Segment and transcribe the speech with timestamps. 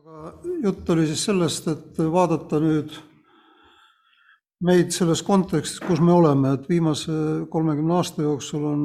[0.00, 2.94] aga jutt oli siis sellest, et vaadata nüüd
[4.64, 7.12] meid selles kontekstis, kus me oleme, et viimase
[7.52, 8.84] kolmekümne aasta jooksul on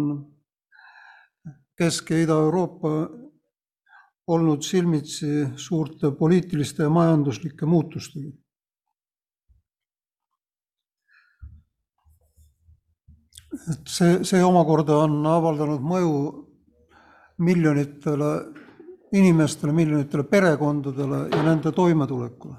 [1.76, 2.92] Kesk- ja Ida-Euroopa
[4.28, 8.32] olnud silmitsi suurte poliitiliste ja majanduslike muutustega.
[13.72, 16.18] et see, see omakorda on avaldanud mõju
[17.40, 18.65] miljonitele
[19.14, 22.56] inimestele, miljonitele perekondadele ja nende toimetulekule.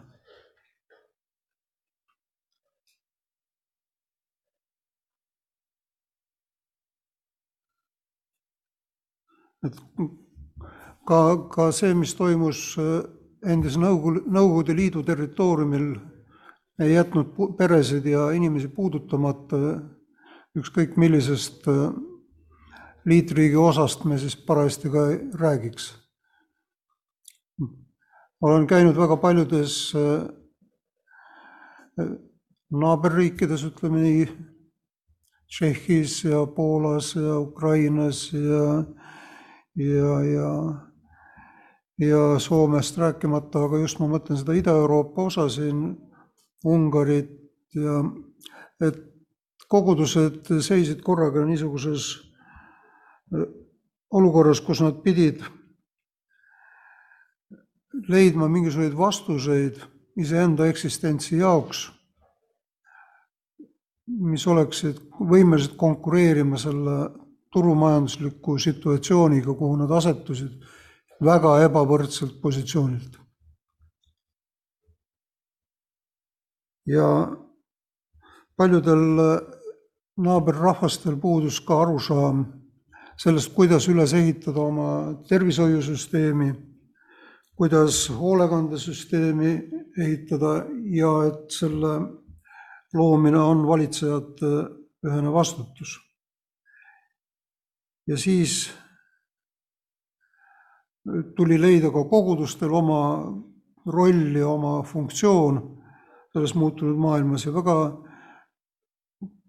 [9.66, 9.78] et
[11.08, 11.18] ka,
[11.50, 12.76] ka see, mis toimus
[13.46, 15.88] endise Nõukogude, Nõukogude Liidu territooriumil,
[16.82, 19.58] ei jätnud peresid ja inimesi puudutamata,
[20.56, 21.66] ükskõik millisest
[23.06, 25.06] liitriigi osast me siis parajasti ka
[25.40, 25.94] räägiks.
[28.46, 29.78] Olen käinud väga paljudes
[32.70, 34.28] naaberriikides, ütleme nii,
[35.46, 38.84] Tšehhis ja Poolas ja Ukrainas ja
[39.76, 40.50] ja, ja,
[41.98, 45.90] ja Soomest rääkimata, aga just ma mõtlen seda Ida-Euroopa osa siin,
[46.66, 47.30] Ungarit
[47.76, 48.00] ja
[48.82, 49.02] et
[49.68, 52.08] kogudused seisid korraga niisuguses
[54.14, 55.44] olukorras, kus nad pidid
[58.08, 59.80] leidma mingisuguseid vastuseid
[60.16, 61.86] iseenda eksistentsi jaoks,
[64.06, 66.96] mis oleksid võimelised konkureerima selle
[67.52, 70.64] turumajandusliku situatsiooniga, kuhu nad asetusid
[71.24, 73.22] väga ebavõrdselt positsioonilt.
[76.86, 77.06] ja
[78.56, 79.00] paljudel
[80.22, 82.44] naaberrahvastel puudus ka arusaam
[83.18, 84.88] sellest, kuidas üles ehitada oma
[85.28, 86.52] tervishoiusüsteemi,
[87.56, 89.52] kuidas hoolekandesüsteemi
[89.98, 91.92] ehitada ja et selle
[92.94, 94.50] loomine on valitsejate
[95.06, 95.96] ühene vastutus.
[98.06, 98.70] Ja siis
[101.36, 103.00] tuli leida ka kogudustel oma
[103.86, 105.60] roll ja oma funktsioon
[106.32, 107.76] selles muutunud maailmas ja väga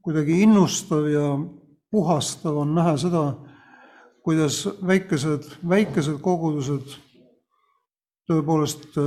[0.02, 1.34] kuidagi innustav ja
[1.92, 3.24] puhastav on näha seda,
[4.24, 6.96] kuidas väikesed, väikesed kogudused
[8.28, 8.98] tõepoolest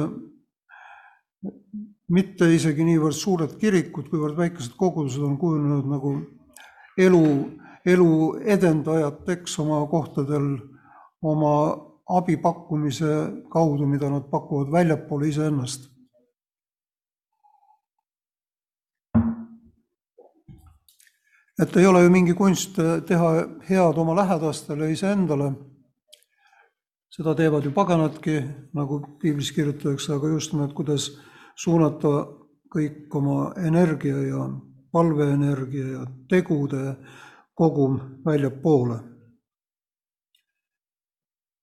[2.10, 6.14] mitte isegi niivõrd suured kirikud, kuivõrd väikesed kogudused on kujunenud nagu
[6.98, 7.25] elu
[7.86, 10.58] elu edendajateks oma kohtadel
[11.22, 11.54] oma
[12.10, 15.91] abi pakkumise kaudu, mida nad pakuvad väljapoole iseennast.
[21.60, 23.31] et ei ole ju mingi kunst teha
[23.69, 25.52] head oma lähedastele iseendale.
[27.10, 28.37] Seda teevad ju paganadki,
[28.75, 31.10] nagu piiblis kirjutatakse, aga just nimelt, kuidas
[31.59, 32.12] suunata
[32.71, 34.44] kõik oma energia ja
[34.93, 36.97] palveenergia ja tegude
[37.54, 39.06] kogum väljapoole.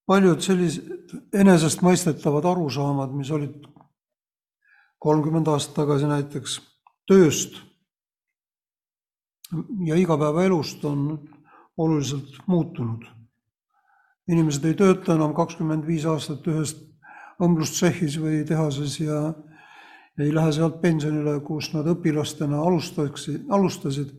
[0.07, 3.65] paljud sellised enesestmõistetavad arusaamad, mis olid
[5.03, 6.53] kolmkümmend aastat tagasi näiteks
[7.11, 7.59] tööst
[9.85, 11.27] ja igapäevaelust, on
[11.77, 13.16] oluliselt muutunud.
[14.27, 16.75] Inimesed ei tööta enam kakskümmend viis aastat ühes
[17.43, 19.33] õmblustsehhis või tehases ja
[20.17, 24.13] ei lähe sealt pensionile, kus nad õpilastena alustaksid, alustasid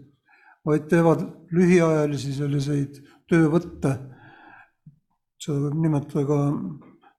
[0.67, 1.25] vaid teevad
[1.55, 3.95] lühiajalisi selliseid töövõtte,
[5.43, 6.39] seda võib nimetada ka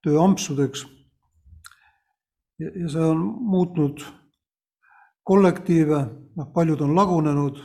[0.05, 0.85] tööampsudeks.
[2.59, 3.19] ja see on
[3.51, 4.01] muutnud
[5.23, 5.99] kollektiive,
[6.35, 7.59] noh, paljud on lagunenud,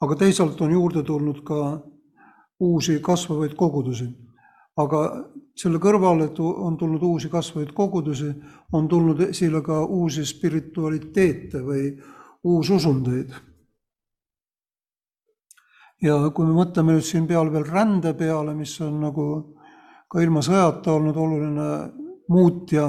[0.00, 1.80] aga teisalt on juurde tulnud ka
[2.60, 4.08] uusi kasvavaid kogudusi.
[4.76, 4.98] aga
[5.56, 8.30] selle kõrval, et on tulnud uusi kasvavaid kogudusi,
[8.72, 11.90] on tulnud esile ka uusi spiritualiteete või
[12.44, 13.34] uususundeid
[16.02, 19.26] ja kui me mõtleme nüüd siin peal veel rände peale, mis on nagu
[20.10, 21.68] ka ilma sõjata olnud oluline
[22.30, 22.88] muutja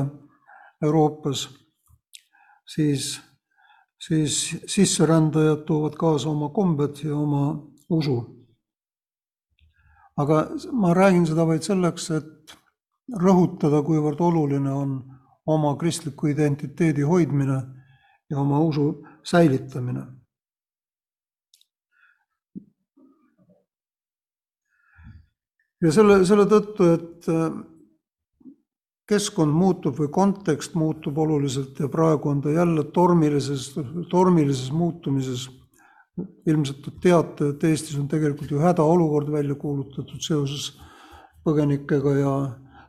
[0.81, 1.45] Euroopas,
[2.65, 3.13] siis,
[4.01, 7.51] siis sisserändajad toovad kaasa oma kombed ja oma
[7.89, 8.40] usu.
[10.21, 12.56] Aga ma räägin seda vaid selleks, et
[13.21, 14.95] rõhutada, kuivõrd oluline on
[15.50, 17.59] oma kristliku identiteedi hoidmine
[18.29, 20.06] ja oma usu säilitamine
[25.81, 27.47] ja selle, selle tõttu, et äh,
[29.12, 33.74] keskkond muutub või kontekst muutub oluliselt ja praegu on ta jälle tormilises,
[34.12, 35.50] tormilises muutumises.
[36.19, 40.72] Ilmselt te teate, et Eestis on tegelikult ju hädaolukord välja kuulutatud seoses
[41.46, 42.34] põgenikega ja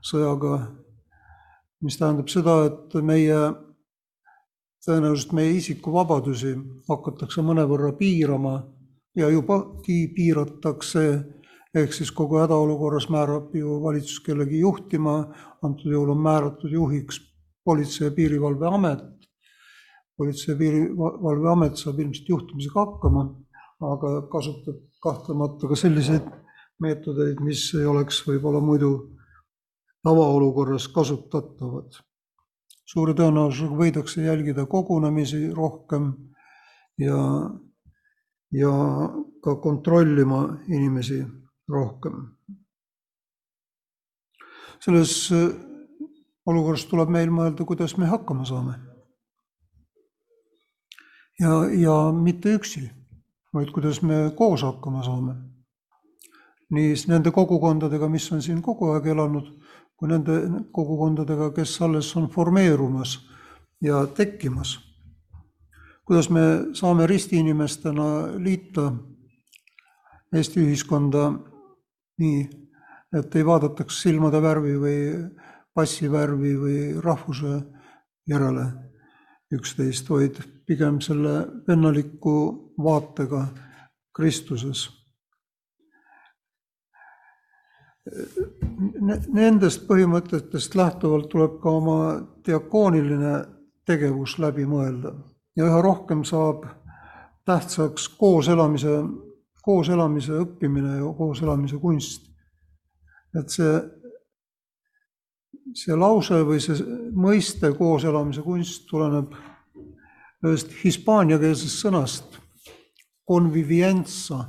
[0.05, 0.59] sõjaga.
[1.83, 3.39] Mis tähendab seda, et meie,
[4.87, 6.55] tõenäoliselt meie isikuvabadusi
[6.91, 8.61] hakatakse mõnevõrra piirama
[9.19, 11.07] ja jubagi piiratakse,
[11.75, 15.25] ehk siis kogu hädaolukorras määrab ju valitsus kellegi juhtima,
[15.63, 17.21] antud juhul on määratud juhiks
[17.65, 19.22] Politsei- ja Piirivalveamet.
[20.23, 23.27] Politsei- ja Piirivalveamet saab ilmselt juhtimisega hakkama,
[23.83, 26.29] aga kasutab kahtlemata ka selliseid
[26.83, 28.93] meetodeid, mis ei oleks võib-olla muidu
[30.07, 32.01] tavaolukorras kasutatavad.
[32.93, 36.11] suure tõenäosusega võidakse jälgida kogunemisi rohkem
[37.01, 37.21] ja,
[38.53, 38.73] ja
[39.43, 41.23] ka kontrollima inimesi
[41.69, 42.37] rohkem.
[44.83, 45.31] selles
[46.47, 48.92] olukorras tuleb meil mõelda, kuidas me hakkama saame.
[51.41, 52.87] Ja, ja mitte üksi,
[53.55, 55.35] vaid kuidas me koos hakkama saame.
[56.73, 59.51] nii nende kogukondadega, mis on siin kogu aeg elanud,
[59.97, 60.39] kui nende
[60.73, 63.19] kogukondadega, kes alles on formeerumas
[63.81, 64.79] ja tekkimas.
[66.05, 66.41] kuidas me
[66.75, 68.93] saame ristiinimestena liita
[70.33, 71.27] Eesti ühiskonda
[72.19, 72.39] nii,
[73.13, 75.01] et ei vaadataks silmade värvi või
[75.75, 77.59] passivärvi või rahvuse
[78.29, 78.65] järele
[79.53, 82.37] üksteist, vaid pigem selle vennaliku
[82.83, 83.47] vaatega
[84.17, 84.89] Kristuses.
[89.33, 91.99] Nendest põhimõtetest lähtuvalt tuleb ka oma
[92.47, 93.35] diakooniline
[93.87, 95.13] tegevus läbi mõelda
[95.57, 96.67] ja üha rohkem saab
[97.47, 98.99] tähtsaks kooselamise,
[99.63, 102.29] kooselamise õppimine ja kooselamise kunst.
[103.39, 103.81] et see
[105.75, 106.77] see lause või see
[107.17, 109.33] mõiste kooselamise kunst tuleneb
[110.43, 112.39] ühest hispaaniakeelsest sõnast
[113.29, 114.43] convivienza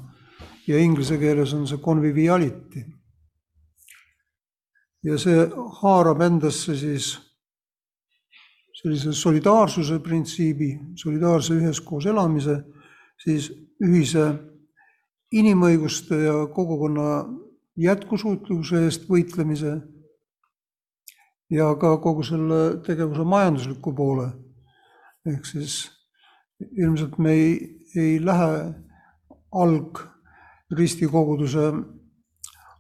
[0.67, 2.85] ja inglise keeles on see conviviality.
[5.03, 5.45] ja see
[5.81, 7.13] haarab endasse siis
[8.83, 12.55] sellise solidaarsuse printsiibi, solidaarse üheskoos elamise,
[13.19, 13.49] siis
[13.83, 14.25] ühise
[15.31, 17.23] inimõiguste ja kogukonna
[17.79, 19.77] jätkusuutlikkuse eest võitlemise
[21.53, 24.31] ja ka kogu selle tegevuse majandusliku poole.
[25.25, 25.91] ehk siis
[26.59, 28.73] ilmselt me ei, ei lähe
[29.63, 31.73] algristikoguduse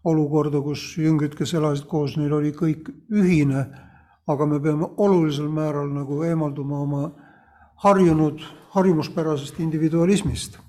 [0.03, 3.65] olukorda, kus jüngrid, kes elasid koos, neil oli kõik ühine,
[4.27, 7.11] aga me peame olulisel määral nagu eemalduma oma
[7.85, 8.39] harjunud,
[8.75, 10.59] harjumuspärasest individualismist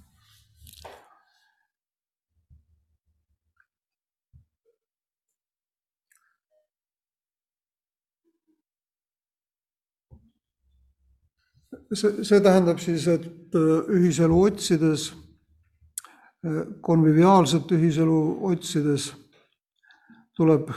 [11.92, 15.10] see, see tähendab siis, et äh, ühiselu otsides,
[16.44, 18.18] äh, konviviaalset ühiselu
[18.50, 19.12] otsides
[20.36, 20.70] tuleb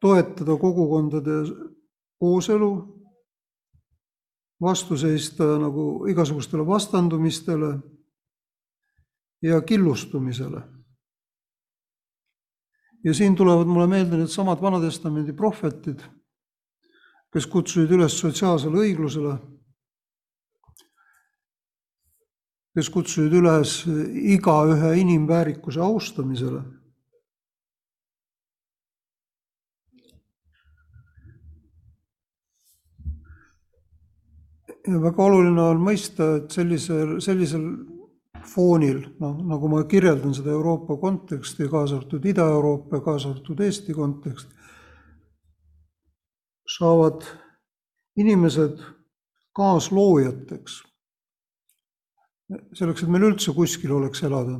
[0.00, 1.42] toetada kogukondade
[2.20, 2.70] kooselu,
[4.60, 7.78] vastu seista nagu igasugustele vastandumistele
[9.42, 10.62] ja killustumisele.
[13.04, 16.02] ja siin tulevad mulle meelde needsamad Vana-testamendi prohvetid,
[17.32, 19.38] kes kutsusid üles sotsiaalsele õiglusele
[22.74, 23.80] kes kutsusid üles
[24.34, 26.62] igaühe inimväärikuse austamisele.
[34.90, 37.66] ja väga oluline on mõista, et sellisel, sellisel
[38.48, 43.94] foonil, noh, nagu ma kirjeldan seda Euroopa konteksti, kaasa arvatud Ida-Euroopa ja kaasa arvatud Eesti
[43.94, 44.48] kontekst,
[46.78, 47.28] saavad
[48.18, 48.80] inimesed
[49.56, 50.80] kaasloojateks
[52.74, 54.58] selleks, et meil üldse kuskil oleks elada,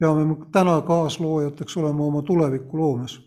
[0.00, 3.18] peame me täna kaasloojateks olema oma tuleviku loomes.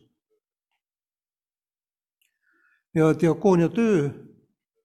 [2.94, 4.10] ja diakoonia töö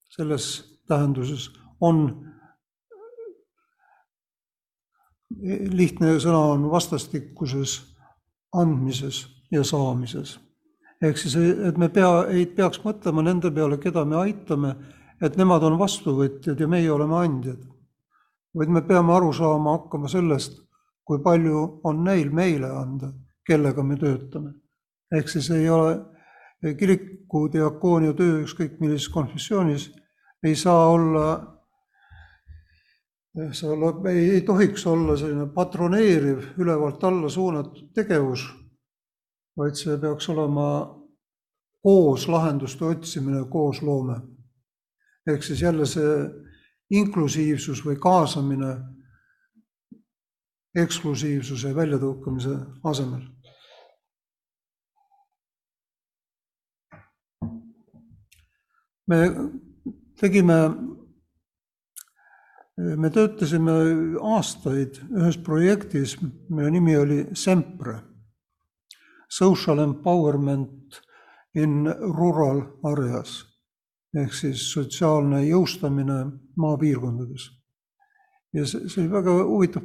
[0.08, 0.44] selles
[0.88, 1.98] tähenduses on,
[5.76, 7.82] lihtne sõna on vastastikuses
[8.56, 10.38] andmises ja saamises.
[11.02, 14.74] ehk siis, et me pea, ei peaks mõtlema nende peale, keda me aitame,
[15.20, 17.60] et nemad on vastuvõtjad ja meie oleme andjad
[18.56, 20.60] vaid me peame aru saama hakkama sellest,
[21.04, 23.12] kui palju on neil meile anda,
[23.46, 24.52] kellega me töötame.
[25.12, 25.94] ehk siis ei ole
[26.78, 29.88] kiriku diakoonia töö ükskõik millises konfessioonis
[30.44, 31.26] ei saa olla,
[33.52, 38.44] see olla, ei, ei tohiks olla selline patroneeriv, ülevalt alla suunatud tegevus,
[39.58, 40.68] vaid see peaks olema
[41.82, 44.20] koos lahenduste otsimine, koosloome.
[45.28, 46.12] ehk siis jälle see
[46.90, 48.76] inklusiivsus või kaasamine
[50.78, 52.54] eksklusiivsuse väljatõukamise
[52.84, 53.26] asemel.
[59.08, 59.18] me
[60.20, 60.58] tegime,
[62.76, 63.76] me töötasime
[64.34, 68.00] aastaid ühes projektis, mille nimi oli Sempre.
[69.28, 71.00] Social empowerment
[71.54, 71.84] in
[72.16, 73.47] rural areas
[74.16, 76.18] ehk siis sotsiaalne jõustamine
[76.56, 77.50] maapiirkondades.
[78.52, 79.84] ja see, see oli väga huvitav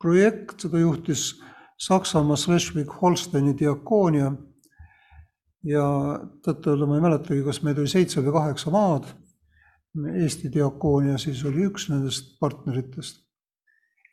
[0.00, 1.40] projekt, seda juhtis
[1.80, 4.32] Saksamaa Schleswig-Holsteini diakoonia
[5.64, 5.84] ja
[6.44, 9.06] tõtt-öelda ma ei mäletagi, kas meid oli seitse või kaheksa maad.
[9.96, 13.24] Eesti diakoonia siis oli üks nendest partneritest.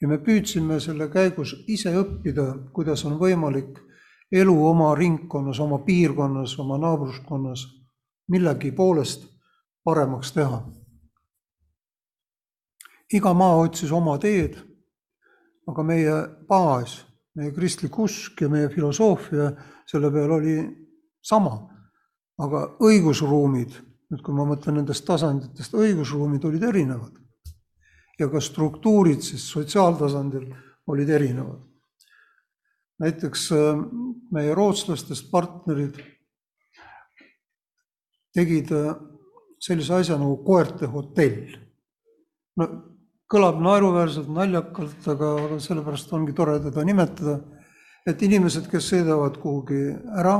[0.02, 3.80] ja me püüdsime selle käigus ise õppida, kuidas on võimalik
[4.32, 7.66] elu oma ringkonnas, oma piirkonnas, oma naabruskonnas
[8.28, 9.26] millegi poolest
[9.88, 10.60] paremaks teha.
[13.14, 14.58] iga maa otsis oma teed,
[15.68, 16.16] aga meie
[16.50, 16.98] baas,
[17.40, 19.54] meie kristlik usk ja meie filosoofia
[19.88, 20.58] selle peal oli
[21.24, 21.56] sama.
[22.38, 23.72] aga õigusruumid,
[24.12, 27.16] nüüd kui ma mõtlen nendest tasanditest, õigusruumid olid erinevad.
[28.20, 30.52] ja ka struktuurid siis sotsiaaltasandil
[30.88, 31.64] olid erinevad.
[33.00, 33.84] näiteks äh,
[34.32, 36.04] meie rootslastest partnerid
[38.34, 38.98] tegid äh,
[39.62, 41.58] sellise asja nagu koerte hotell.
[42.58, 42.68] no
[43.32, 47.42] kõlab naeruväärselt, naljakalt, aga, aga sellepärast ongi tore teda nimetada,
[48.08, 49.82] et inimesed, kes sõidavad kuhugi
[50.16, 50.38] ära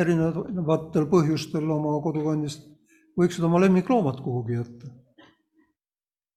[0.00, 2.64] erinevatel põhjustel oma kodukandist,
[3.20, 4.92] võiksid oma lemmikloomad kuhugi jätta.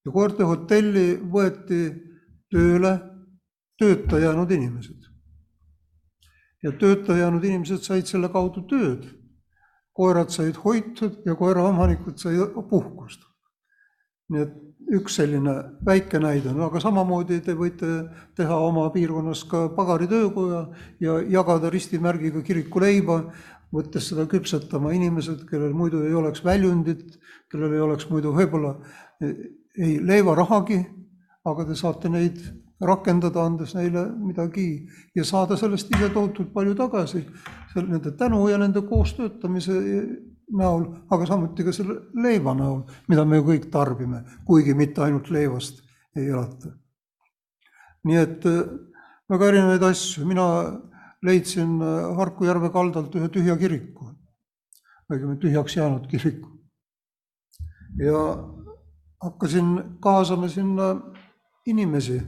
[0.06, 1.80] ja koerte hotelli võeti
[2.52, 2.94] tööle
[3.80, 5.08] tööta jäänud inimesed.
[6.64, 9.08] ja tööta jäänud inimesed said selle kaudu tööd
[10.00, 13.26] koerad said hoitud ja koeraomanikud said puhkust.
[14.30, 14.58] nii et
[14.94, 15.54] üks selline
[15.86, 17.88] väike näide, no aga samamoodi te võite
[18.38, 20.62] teha oma piirkonnas ka pagaritöökoja
[21.02, 23.20] ja jagada ristimärgiga kirikuleiba,
[23.74, 27.20] võttes seda küpsetama inimesed, kellel muidu ei oleks väljundit,
[27.52, 28.76] kellel ei oleks muidu võib-olla
[29.22, 30.80] ei leivarahagi,
[31.50, 32.42] aga te saate neid
[32.82, 34.70] rakendada, andes neile midagi
[35.16, 37.26] ja saada sellest ise tohutult palju tagasi,
[37.76, 39.76] nende tänu ja nende koostöötamise
[40.58, 45.30] näol, aga samuti ka selle leiva näol, mida me ju kõik tarbime, kuigi mitte ainult
[45.34, 45.84] leivast
[46.18, 46.74] ei elata.
[48.08, 48.64] nii et äh,
[49.30, 50.46] väga erinevaid asju, mina
[51.22, 54.14] leidsin äh, Harku järve kaldalt ühe tühja kiriku,
[55.12, 56.50] õigemini tühjaks jäänud kiriku.
[58.00, 58.20] ja
[59.22, 60.96] hakkasin kaasama sinna
[61.68, 62.22] inimesi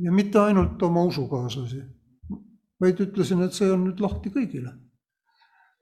[0.00, 1.82] ja mitte ainult oma usukaaslasi,
[2.80, 4.72] vaid ütlesin, et see on nüüd lahti kõigile.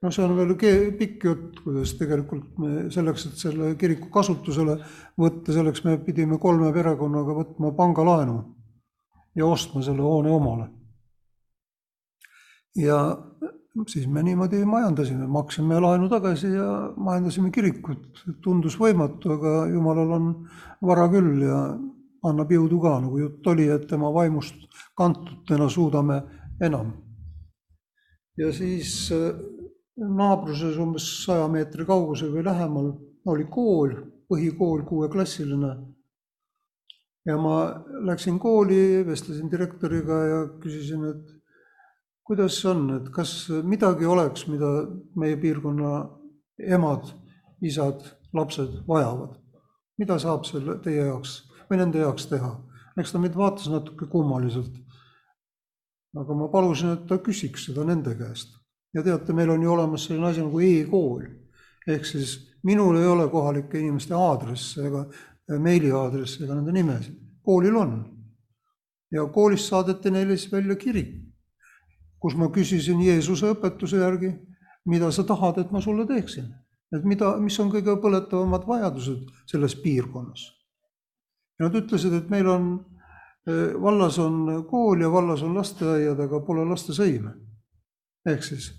[0.03, 0.55] noh, see on veel
[0.99, 4.79] pikk jutt, kuidas tegelikult me selleks, et selle kiriku kasutusele
[5.19, 8.39] võtta, selleks me pidime kolme perekonnaga võtma pangalaenu
[9.35, 10.69] ja ostma selle hoone omale.
[12.79, 12.99] ja
[13.87, 20.33] siis me niimoodi majandasime, maksime laenu tagasi ja majandasime kirikut, tundus võimatu, aga jumalal on
[20.83, 21.61] vara küll ja
[22.29, 24.67] annab jõudu ka, nagu jutt oli, et tema vaimust
[24.99, 26.23] kantutena suudame
[26.61, 26.93] enam.
[28.39, 29.35] ja siis äh,
[29.99, 32.93] naabruses umbes saja meetri kaugusel või lähemal
[33.29, 33.95] oli kool,
[34.31, 35.73] põhikool, kuueklassiline.
[37.27, 37.57] ja ma
[38.09, 41.35] läksin kooli, vestlesin direktoriga ja küsisin, et
[42.29, 43.33] kuidas see on, et kas
[43.65, 44.71] midagi oleks, mida
[45.17, 45.93] meie piirkonna
[46.77, 47.11] emad,
[47.65, 49.37] isad, lapsed vajavad.
[49.99, 52.53] mida saab selle teie jaoks või nende jaoks teha.
[52.99, 54.75] eks ta mind vaatas natuke kummaliselt.
[56.17, 58.55] Aga ma palusin, et ta küsiks seda nende käest.
[58.95, 61.25] ja teate, meil on ju olemas selline asi nagu e-kool.
[61.87, 65.07] ehk siis minul ei ole kohalike inimeste aadresse ega
[65.59, 68.05] meiliaadresse ega nende nimesid, koolil on.
[69.13, 71.05] ja koolist saadeti neile siis välja kiri,
[72.19, 74.33] kus ma küsisin Jeesuse õpetuse järgi,
[74.87, 76.49] mida sa tahad, et ma sulle teeksin
[76.93, 80.47] et mida, mis on kõige põletavamad vajadused selles piirkonnas
[81.59, 82.69] ja nad ütlesid, et meil on,
[83.83, 87.35] vallas on kool ja vallas on lasteaiad, aga pole lastesõime.
[88.27, 88.73] ehk siis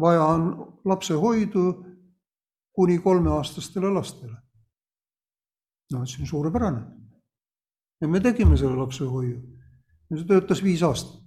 [0.00, 1.84] vaja on lapsehoidu
[2.72, 4.36] kuni kolmeaastastele lastele.
[5.92, 6.82] no see on suurepärane.
[8.00, 9.40] ja me tegime selle lapsehoiu
[10.10, 11.22] ja see töötas viis aastat.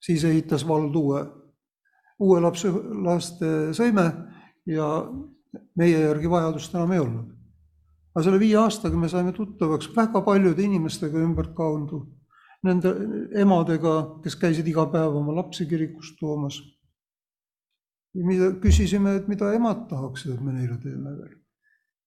[0.00, 1.26] siis ehitas vald uue,
[2.18, 2.70] uue lapse,
[3.04, 4.06] laste sõime
[4.66, 4.86] ja
[5.76, 7.39] meie järgi vajadust enam ei olnud
[8.14, 12.00] aga selle viie aastaga me saime tuttavaks väga paljude inimestega ümberkaudu,
[12.66, 12.92] nende
[13.40, 16.60] emadega, kes käisid iga päev oma lapsi kirikust toomas.
[18.14, 21.36] mida küsisime, et mida emad tahaksid, et me neile teeme veel.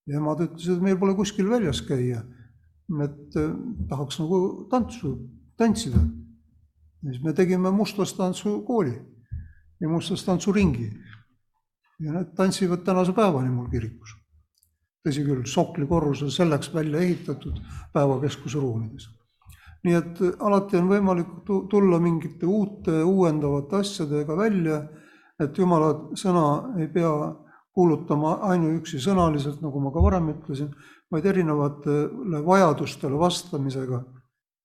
[0.07, 2.23] ja emad ütlesid, et meil pole kuskil väljas käia.
[3.03, 3.55] et eh,
[3.89, 5.15] tahaks nagu tantsu,
[5.57, 6.03] tantsida.
[7.03, 8.99] ja siis me tegime mustlastantsu kooli
[9.79, 10.91] ja mustlastantsuringi.
[11.99, 14.22] ja need tantsivad tänase päevani mul kirikus.
[15.03, 17.59] Tõsi küll, Sokli korrusel selleks välja ehitatud
[17.93, 19.09] päevakeskuse ruumides.
[19.83, 21.31] nii et alati on võimalik
[21.69, 24.77] tulla mingite uute, uuendavate asjadega välja,
[25.43, 26.45] et jumala sõna
[26.79, 27.11] ei pea
[27.75, 30.69] kuulutama ainuüksi sõnaliselt, nagu ma ka varem ütlesin,
[31.11, 34.03] vaid erinevatele vajadustele vastamisega,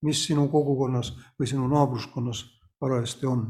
[0.06, 2.44] mis sinu kogukonnas või sinu naabruskonnas
[2.78, 3.48] parajasti on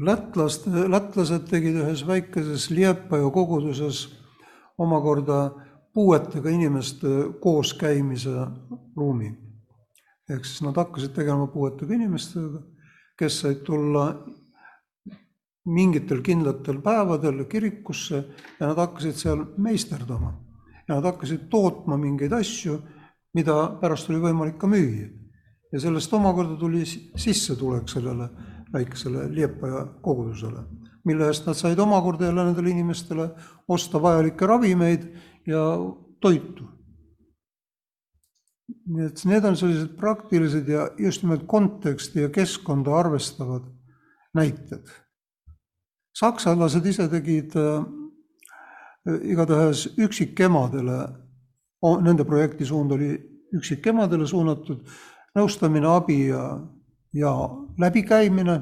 [0.00, 4.06] lätlaste, lätlased tegid ühes väikeses Liepaja koguduses
[4.80, 5.50] omakorda
[5.94, 7.08] puuetega inimeste
[7.40, 8.46] kooskäimise
[8.96, 9.36] ruumi.
[10.30, 12.60] ehk siis nad hakkasid tegelema puuetega inimestega,
[13.18, 14.04] kes said tulla
[15.66, 18.24] mingitel kindlatel päevadel kirikusse
[18.60, 20.32] ja nad hakkasid seal meisterdama.
[20.88, 22.78] ja nad hakkasid tootma mingeid asju,
[23.34, 25.08] mida pärast oli võimalik ka müüa.
[25.72, 26.84] ja sellest omakorda tuli
[27.16, 28.30] sissetulek sellele
[28.72, 30.64] väikesele Liepaja kogudusele,
[31.04, 33.30] mille eest nad said omakorda jälle nendele inimestele
[33.68, 35.08] osta vajalikke ravimeid
[35.46, 35.64] ja
[36.20, 36.68] toitu.
[38.90, 43.62] nii et need on sellised praktilised ja just nimelt konteksti ja keskkonda arvestavad
[44.34, 44.86] näited.
[46.18, 47.84] saksalased ise tegid äh,
[49.22, 50.98] igatahes üksikemadele,
[52.04, 53.14] nende projekti suund oli
[53.56, 54.84] üksikemadele suunatud
[55.36, 56.42] nõustamine, abi ja
[57.12, 57.32] ja
[57.78, 58.60] läbikäimine.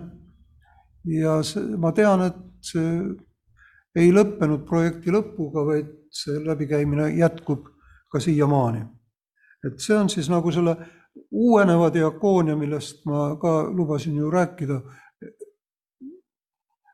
[1.04, 2.92] ja see, ma tean, et see
[3.96, 7.68] ei lõppenud projekti lõpuga, vaid see läbikäimine jätkub
[8.12, 8.84] ka siiamaani.
[9.66, 10.76] et see on siis nagu selle
[11.30, 14.80] uueneva diakoonia, millest ma ka lubasin ju rääkida,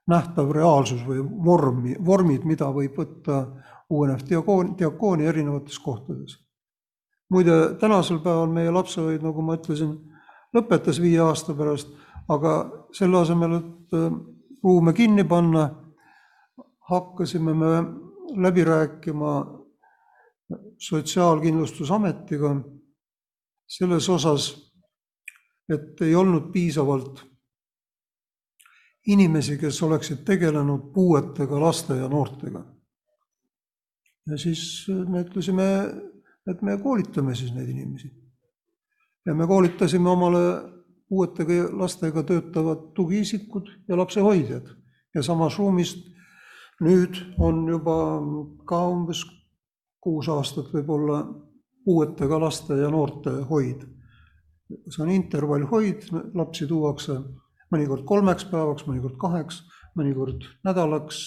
[0.09, 3.45] nähtav reaalsus või vormi, vormid, mida võib võtta
[3.91, 6.41] uuenev diakoon, diakoonia erinevates kohtades.
[7.31, 9.95] muide, tänasel päeval meie lapsehoid, nagu ma ütlesin,
[10.55, 11.91] lõpetas viie aasta pärast,
[12.31, 12.55] aga
[12.95, 14.09] selle asemel, et äh,
[14.65, 15.69] ruume kinni panna,
[16.91, 17.75] hakkasime me
[18.37, 19.35] läbi rääkima
[20.79, 22.51] Sotsiaalkindlustusametiga
[23.67, 24.49] selles osas,
[25.69, 27.23] et ei olnud piisavalt
[29.07, 32.65] inimesi, kes oleksid tegelenud puuetega laste ja noortega.
[34.27, 35.65] ja siis me ütlesime,
[36.51, 38.13] et me koolitame siis neid inimesi
[39.27, 40.45] ja me koolitasime omale
[41.09, 44.69] puuetega lastega töötavad tugiisikud ja lapsehoidjad
[45.15, 45.95] ja samas ruumis
[46.83, 47.97] nüüd on juba
[48.67, 49.23] ka umbes
[50.03, 51.23] kuus aastat võib-olla
[51.85, 53.85] puuetega laste ja noorte hoid.
[54.89, 57.19] see on intervallhoid, lapsi tuuakse
[57.73, 59.61] mõnikord kolmeks päevaks, mõnikord kaheks,
[59.99, 61.19] mõnikord nädalaks,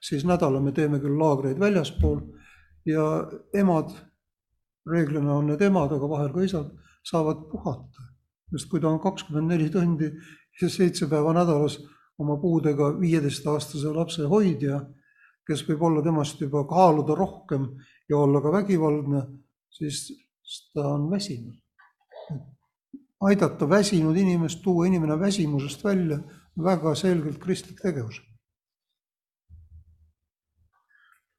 [0.00, 2.20] siis nädala me teeme küll laagreid väljaspool
[2.86, 3.06] ja
[3.54, 3.94] emad,
[4.86, 6.70] reeglina on need emad, aga vahel ka isad
[7.10, 8.02] saavad puhata.
[8.50, 10.06] sest kui ta on kakskümmend neli tundi
[10.60, 11.80] ja seitse päeva nädalas
[12.18, 14.78] oma puudega viieteistaastase lapse hoidja,
[15.46, 17.66] kes võib olla temast juba kaaluda rohkem
[18.08, 19.24] ja olla ka vägivaldne,
[19.70, 20.06] siis
[20.74, 21.58] ta on väsinud.
[23.20, 26.20] aidata väsinud inimest, tuua inimene väsimusest välja,
[26.62, 28.20] väga selgelt kristlik tegevus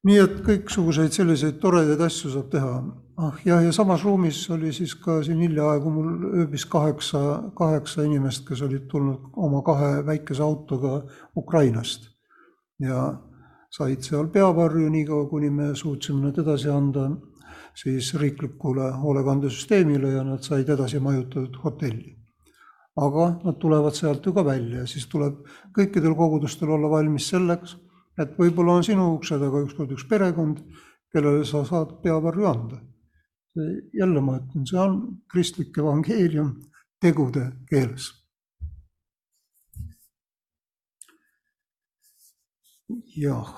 [0.06, 2.72] nii et kõiksuguseid selliseid toredaid asju saab teha.
[3.18, 7.20] Ah jah, ja samas ruumis oli siis ka siin hiljaaegu mul ööbis kaheksa,
[7.58, 11.02] kaheksa inimest, kes olid tulnud oma kahe väikese autoga
[11.36, 12.10] Ukrainast.
[12.78, 13.14] ja
[13.70, 17.10] said seal peavarju niikaua, kuni me suutsime nad edasi anda
[17.74, 22.14] siis riiklikule hoolekandesüsteemile ja nad said edasi majutatud hotelli.
[22.96, 25.44] aga nad tulevad sealt ju ka välja ja siis tuleb
[25.76, 27.76] kõikidel kogudustel olla valmis selleks
[28.18, 30.62] et võib-olla on sinu ukse taga ükskord üks perekond,
[31.12, 32.80] kellele sa saad peavarju anda.
[33.92, 34.98] Jälle ma ütlen, see on
[35.32, 36.54] kristlik evangeelium
[37.02, 38.12] tegude keeles.
[43.16, 43.48] jah,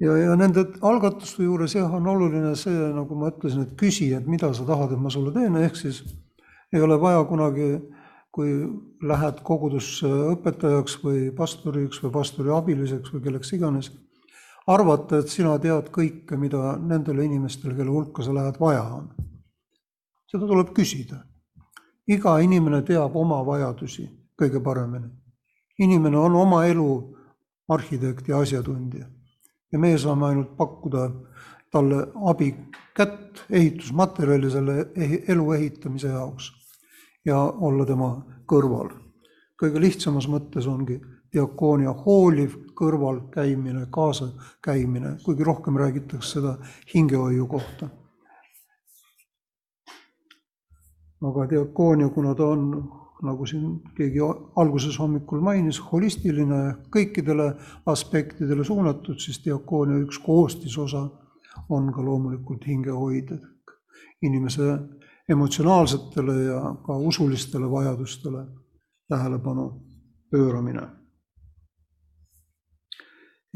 [0.00, 4.26] ja, ja nende algatuste juures jah, on oluline see, nagu ma ütlesin, et küsi, et
[4.26, 6.02] mida sa tahad, et ma sulle teen, ehk siis
[6.74, 7.68] ei ole vaja kunagi
[8.34, 8.52] kui
[9.06, 13.92] lähed kogudusse õpetajaks või pastoriks või pastori abiliseks või kelleks iganes,
[14.66, 19.08] arvata, et sina tead kõike, mida nendele inimestele, kelle hulka sa lähed, vaja on.
[20.26, 21.22] seda tuleb küsida.
[22.06, 24.08] iga inimene teab oma vajadusi
[24.40, 25.10] kõige paremini.
[25.78, 27.16] inimene on oma elu
[27.68, 29.06] arhitekt ja asjatundja
[29.72, 31.10] ja meie saame ainult pakkuda
[31.72, 32.54] talle abi
[32.96, 34.86] kätt, ehitusmaterjali selle
[35.28, 36.50] elu ehitamise jaoks
[37.26, 38.10] ja olla tema
[38.46, 38.90] kõrval.
[39.62, 41.00] kõige lihtsamas mõttes ongi
[41.36, 44.30] diakoonia hooliv kõrval käimine, kaasa
[44.64, 46.56] käimine, kuigi rohkem räägitakse seda
[46.94, 47.88] hingehoiu kohta.
[51.26, 52.66] aga diakoonia, kuna ta on,
[53.24, 54.20] nagu siin keegi
[54.60, 56.58] alguses hommikul mainis, holistiline,
[56.92, 57.46] kõikidele
[57.86, 61.06] aspektidele suunatud, siis diakoonia üks koostisosa
[61.72, 63.32] on ka loomulikult hingehoid,
[64.22, 64.68] inimese
[65.28, 68.44] emotsionaalsetele ja ka usulistele vajadustele
[69.08, 69.66] tähelepanu
[70.30, 70.86] pööramine.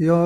[0.01, 0.17] Ja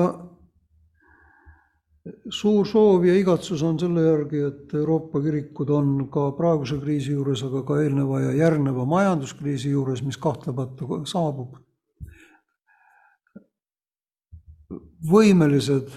[2.30, 7.42] suur soov ja igatsus on selle järgi, et Euroopa kirikud on ka praeguse kriisi juures,
[7.46, 11.56] aga ka eelneva ja järgneva majanduskriisi juures, mis kahtlemata saabub,
[15.10, 15.90] võimelised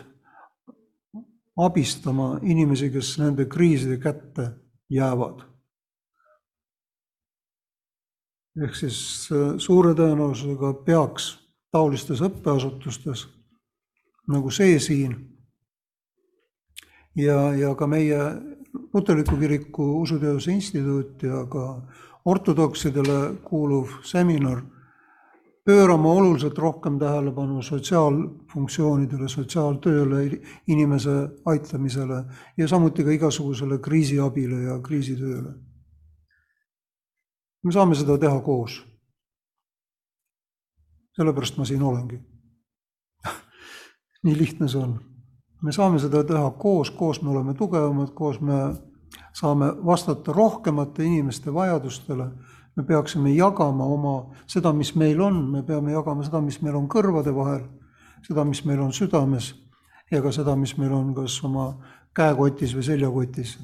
[1.59, 4.51] abistama inimesi, kes nende kriiside kätte
[4.89, 5.45] jäävad.
[8.59, 8.97] ehk siis
[9.31, 11.29] äh, suure tõenäosusega peaks
[11.71, 13.21] taolistes õppeasutustes
[14.29, 15.15] nagu see siin
[17.15, 18.19] ja, ja ka meie
[18.93, 21.81] luterliku kiriku usuteaduse instituut ja ka
[22.25, 24.61] ortodoksidele kuuluv seminar
[25.65, 30.21] pöörama oluliselt rohkem tähelepanu sotsiaalfunktsioonidele, sotsiaaltööle,
[30.67, 31.15] inimese
[31.45, 32.23] aitamisele
[32.57, 35.53] ja samuti ka igasugusele kriisiabile ja kriisitööle.
[37.63, 38.85] me saame seda teha koos.
[41.17, 42.28] sellepärast ma siin olengi
[44.23, 44.99] nii lihtne see on
[45.61, 48.59] me saame seda teha koos, koos me oleme tugevamad, koos me
[49.35, 52.29] saame vastata rohkemate inimeste vajadustele.
[52.77, 56.87] me peaksime jagama oma seda, mis meil on, me peame jagama seda, mis meil on
[56.87, 57.65] kõrvade vahel,
[58.23, 59.53] seda, mis meil on südames
[60.11, 61.73] ja ka seda, mis meil on kas oma
[62.15, 63.57] käekotis või seljakotis.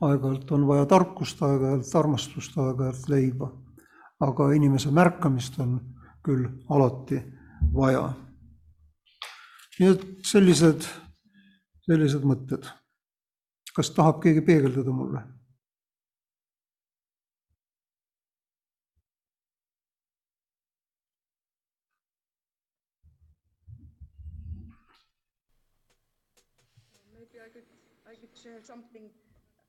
[0.00, 3.52] aeg-ajalt on vaja tarkust, aeg-ajalt armastust, aeg-ajalt leiba.
[4.20, 5.80] aga inimese märkamist on
[6.22, 7.22] küll alati
[7.72, 8.10] vaja
[9.80, 10.86] nii et sellised,
[11.86, 12.68] sellised mõtted.
[13.74, 15.22] kas tahab keegi peegeldada mulle?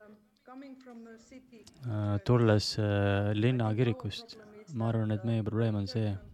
[0.02, 0.16] Um,
[1.88, 4.36] äh, tulles äh, linnakirikust,
[4.74, 6.31] ma arvan, et meie probleem on see, et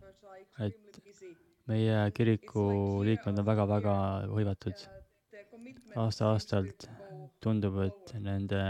[1.68, 2.62] meie kiriku
[3.04, 3.96] liikmed on väga-väga
[4.32, 4.86] hõivatud.
[5.98, 6.84] aasta-aastalt
[7.42, 8.60] tundub, et nende,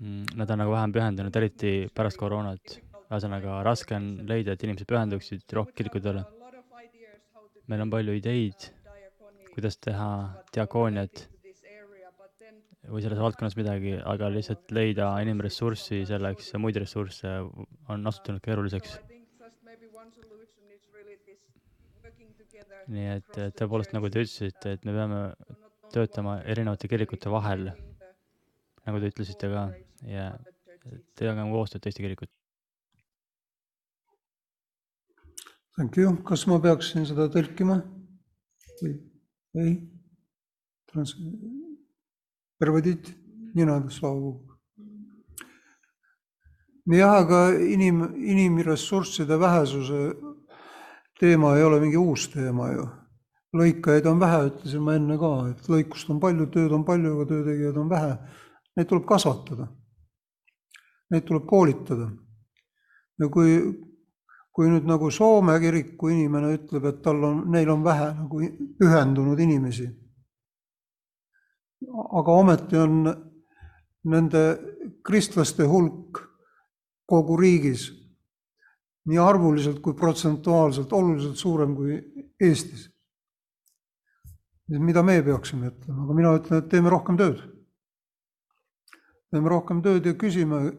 [0.00, 2.78] mm, nad on nagu vähem pühendunud, eriti pärast koroonat.
[3.12, 6.24] ühesõnaga, raske on leida, et inimesed pühenduksid rohkem kirikutele.
[7.68, 8.72] meil on palju ideid,
[9.54, 11.28] kuidas teha diakooniat
[12.88, 17.28] või selles valdkonnas midagi, aga lihtsalt leida inimressurssi selleks ja muid ressursse
[17.88, 18.98] on osutunud keeruliseks
[22.92, 25.22] nii et tõepoolest, nagu te ütlesite, et me peame
[25.92, 27.70] töötama erinevate kirikute vahel,
[28.86, 29.66] nagu te ütlesite ka,
[30.08, 30.30] ja
[31.18, 32.38] tegema koostööd teiste kirikutega.
[35.76, 37.78] Thank you, kas ma peaksin seda tõlkima
[38.82, 38.96] või
[39.56, 39.76] ei?
[40.90, 41.14] Trans-,
[42.60, 43.08] pervadid,
[43.56, 44.34] nina slaavu.
[46.92, 50.31] jah, aga inim, inimressursside vähesuse
[51.22, 52.88] teema ei ole mingi uus teema ju.
[53.52, 57.26] lõikajaid on vähe, ütlesin ma enne ka, et lõikust on palju, tööd on palju, aga
[57.28, 58.14] töötegijaid on vähe.
[58.78, 59.66] Neid tuleb kasvatada.
[61.12, 62.08] Neid tuleb koolitada.
[63.20, 63.58] ja kui,
[64.56, 68.40] kui nüüd nagu Soome kiriku inimene ütleb, et tal on, neil on vähe nagu
[68.80, 69.86] pühendunud inimesi,
[72.18, 73.02] aga ometi on
[74.08, 74.42] nende
[75.04, 76.24] kristlaste hulk
[77.06, 77.90] kogu riigis
[79.10, 81.98] nii arvuliselt kui protsentuaalselt oluliselt suurem kui
[82.40, 82.88] Eestis.
[84.72, 87.42] mida meie peaksime ütlema, aga mina ütlen, et teeme rohkem tööd.
[89.30, 90.72] teeme rohkem tööd ja küsime,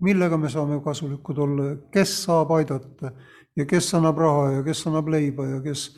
[0.00, 3.12] millega me saame kasulikud olla ja kes saab aidata
[3.56, 5.88] ja kes annab raha ja kes annab leiba ja kes,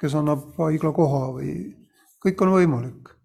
[0.00, 1.54] kes annab haiglakoha või
[2.24, 3.17] kõik on võimalik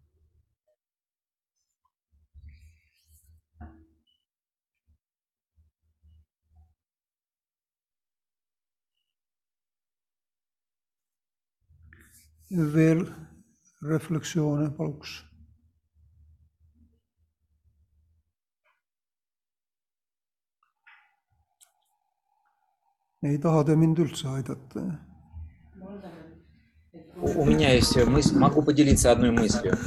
[12.54, 13.08] veel
[13.82, 15.24] refleksioone paluks.
[23.24, 24.82] ei taha te mind üldse aidata?
[27.22, 29.78] У меня есть мысль, могу поделиться одной мыслью.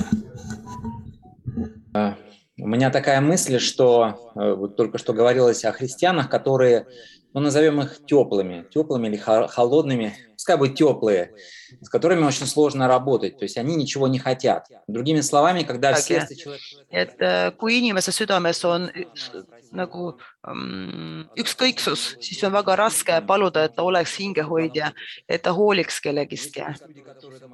[2.59, 6.87] У меня такая мысль, что э, вот только что говорилось о христианах, которые,
[7.35, 10.15] ну, назовем их теплыми, теплыми или хо- холодными,
[10.46, 11.34] пускай бы теплые,
[11.82, 14.68] с которыми очень сложно работать, то есть они ничего не хотят.
[14.88, 16.18] Другими словами, когда в Окей.
[16.18, 16.66] сердце человека...
[16.90, 19.32] et äh, kui inimese südames on üks,
[19.72, 24.92] nagu mm, ükskõiksus, siis on väga raske paluda, et ta oleks hingehoidja,
[25.30, 26.58] et ta hooliks kellegist.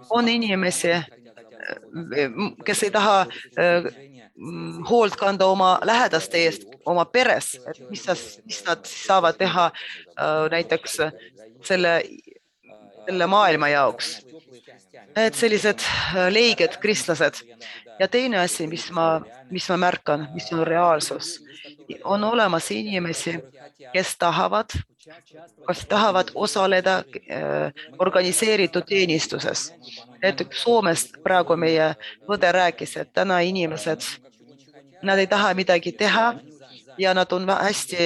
[0.09, 0.95] on inimesi,
[2.65, 3.27] kes ei taha
[3.59, 3.91] äh,
[4.35, 9.37] mm, hoolt kanda oma lähedaste eest oma peres, et mis sa, mis nad siis saavad
[9.37, 10.97] teha äh, näiteks
[11.67, 12.01] selle,
[13.06, 14.26] selle maailma jaoks.
[15.16, 17.42] et sellised äh, leiged kristlased
[17.98, 21.44] ja teine asi, mis ma, mis ma märkan, mis on reaalsus,
[22.04, 23.36] on olemas inimesi,
[23.92, 24.72] kes tahavad,
[25.66, 29.74] kas tahavad osaleda äh, organiseeritud teenistuses.
[30.22, 31.94] näiteks Soomest praegu meie
[32.28, 34.00] õde rääkis, et täna inimesed,
[35.02, 36.34] nad ei taha midagi teha
[36.98, 37.96] ja nad on hästi,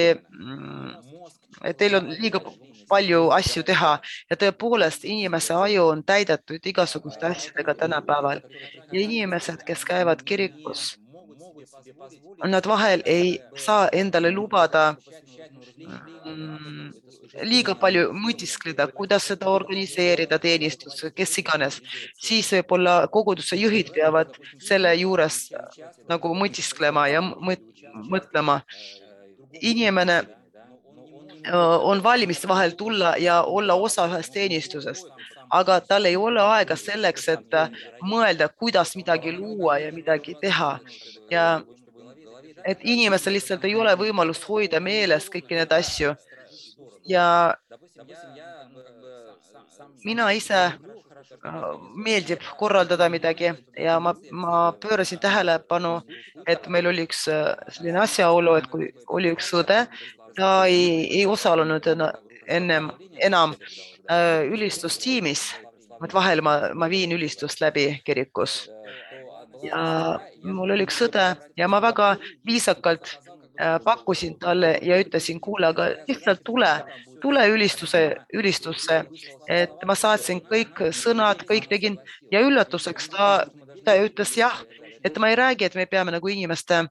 [1.63, 2.41] et teil on liiga
[2.89, 3.97] palju asju teha.
[4.29, 8.41] Ja tõepoolest inimese aju on täidetud igasuguste asjadega tänapäeval.
[8.91, 10.95] Ja inimesed, kes käivad kirikus,
[12.43, 14.95] nad vahel ei saa endale lubada
[16.25, 16.91] mm,
[17.43, 21.79] liiga palju mõtiskleda, kuidas seda organiseerida, teenistus, kes iganes,
[22.21, 25.47] siis võib-olla koguduse juhid peavad selle juures
[26.09, 28.61] nagu mõtisklema ja mõt- mõtlema.
[29.61, 30.23] inimene
[31.53, 35.07] on valmis vahel tulla ja olla osa ühest teenistusest,
[35.49, 37.71] aga tal ei ole aega selleks, et äh,
[38.03, 40.77] mõelda, kuidas midagi luua ja midagi teha.
[41.31, 41.47] Ja
[42.65, 46.13] et inimesel lihtsalt ei ole võimalust hoida meeles kõiki neid asju.
[47.07, 47.55] Ja
[50.03, 50.75] mina ise äh,
[51.95, 56.01] meeldib korraldada midagi ja ma, ma pöörasin tähelepanu,
[56.47, 59.85] et meil oli üks äh, selline asjaolu, et kui oli üks õde,
[60.37, 61.87] ta ei, ei osalenud
[62.47, 63.55] ennem enam
[64.11, 65.49] äh, ülistustiimis,
[66.05, 68.67] et vahel ma, ma viin ülistust läbi kirikus.
[69.63, 72.11] Ja mul oli üks õde ja ma väga
[72.45, 73.09] viisakalt
[73.59, 76.69] äh, pakkusin talle ja ütlesin, kuule, aga lihtsalt tule,
[77.21, 79.01] tule ülistuse, ülistusse,
[79.49, 81.97] et ma saatsin kõik sõnad, kõik tegin
[82.31, 83.47] ja üllatuseks ta,
[83.85, 84.61] ta ütles jah,
[85.03, 86.83] et ma ei räägi, et me peame nagu inimeste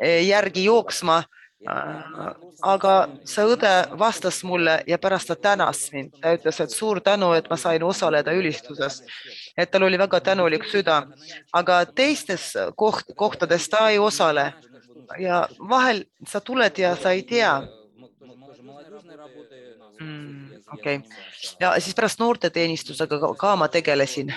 [0.00, 1.22] eh, järgi jooksma.
[1.64, 2.92] Aga
[3.24, 7.48] see õde vastas mulle ja pärast ta tänas mind, ta ütles, et suur tänu, et
[7.50, 9.02] ma sain osaleda ülistuses,
[9.56, 11.02] et tal oli väga tänulik süda,
[11.52, 14.52] aga teistes koht, kohtades ta ei osale
[15.18, 17.62] ja vahel sa tuled ja sa ei tea
[20.00, 21.10] mm, okei okay.
[21.60, 24.34] ja siis pärast noorteteenistusega ka, ka ma tegelesin.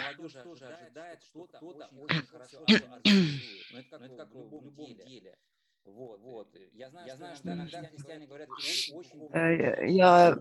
[9.88, 10.36] Ja,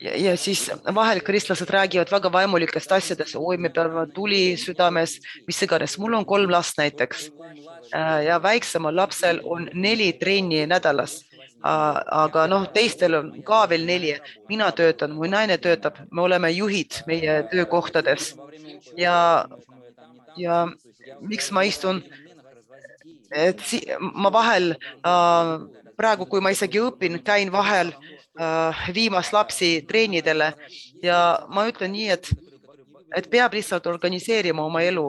[0.00, 5.62] ja, ja siis vahel kristlased räägivad väga vaimulikest asjadest, oi, me peame tuli südames, mis
[5.62, 7.28] iganes, mul on kolm last näiteks.
[8.24, 11.20] Ja väiksemal lapsel on neli trenni nädalas.
[11.62, 14.14] Aga noh, teistel on ka veel neli,
[14.48, 18.36] mina töötan, mu naine töötab, me oleme juhid meie töökohtades.
[18.96, 19.44] ja,
[20.36, 20.68] ja
[21.20, 22.02] miks ma istun,
[23.32, 25.52] et si ma vahel äh,
[25.96, 30.52] praegu, kui ma isegi õpin, käin vahel äh, viimas lapsi treenidele
[31.02, 32.30] ja ma ütlen nii, et,
[33.16, 35.08] et peab lihtsalt organiseerima oma elu,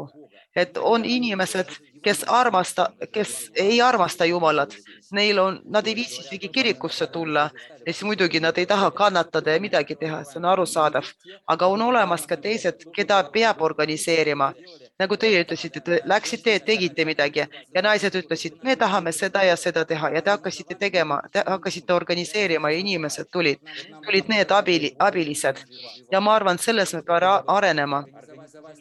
[0.55, 1.71] et on inimesed,
[2.03, 4.75] kes armasta, kes ei armasta Jumalat,
[5.11, 7.49] neil on, nad ei viitsi isegi kirikusse tulla.
[7.85, 11.07] Ja siis muidugi nad ei taha kannatada ja midagi teha, see on arusaadav,
[11.47, 14.53] aga on olemas ka teised, keda peab organiseerima.
[14.99, 19.85] Nagu teie ütlesite, te läksite tegite midagi ja naised ütlesid, me tahame seda ja seda
[19.87, 23.61] teha ja te hakkasite tegema, te hakkasite organiseerima ja inimesed tulid,
[24.05, 25.63] tulid need abili, abilised
[26.11, 28.03] ja ma arvan, selles me peame arenema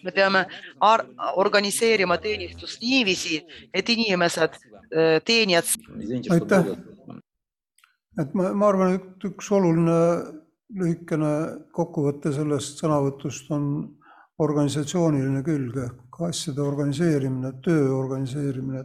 [0.05, 0.45] me peame
[1.37, 3.41] organiseerima teenistust niiviisi,
[3.75, 4.59] et inimesed,
[5.25, 5.65] teenijad.
[6.33, 6.73] aitäh.
[8.21, 9.99] et ma, ma arvan, et üks oluline
[10.79, 11.33] lühikene
[11.73, 13.69] kokkuvõte sellest sõnavõtust on
[14.45, 18.85] organisatsiooniline külg ehk asjade organiseerimine, töö organiseerimine,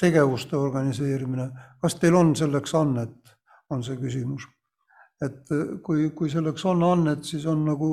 [0.00, 1.50] tegevuste organiseerimine.
[1.80, 3.36] kas teil on selleks annet,
[3.70, 4.48] on see küsimus.
[5.22, 5.46] et
[5.82, 7.92] kui, kui selleks on annet, siis on nagu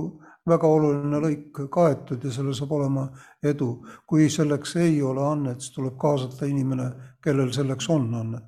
[0.49, 3.05] väga oluline lõik kaetud ja sellel saab olema
[3.43, 3.85] edu.
[4.07, 6.91] kui selleks ei ole annet, siis tuleb kaasata inimene,
[7.23, 8.43] kellel selleks on annet.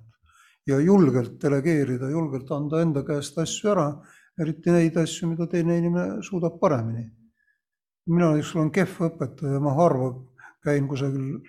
[0.67, 3.87] ja julgelt delegeerida, julgelt anda enda käest asju ära,
[4.39, 7.09] eriti neid asju, mida teine inimene suudab paremini.
[8.07, 10.13] mina näiteks olen kehv õpetaja, ma harva
[10.63, 11.41] käin kusagil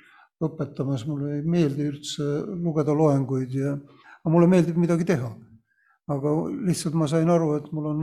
[0.43, 2.27] õpetamas, mulle ei meeldi üldse
[2.65, 3.77] lugeda loenguid ja,
[4.21, 5.31] aga mulle meeldib midagi teha.
[6.13, 6.31] aga
[6.67, 8.01] lihtsalt ma sain aru, et mul on,